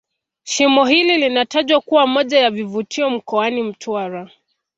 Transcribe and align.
Shimo 0.43 0.85
hili 0.85 1.17
linalotajwa 1.17 1.81
kuwa 1.81 2.07
moja 2.07 2.39
ya 2.39 2.51
vivutio 2.51 3.09
mkoani 3.09 3.63
Mtwara 3.63 4.29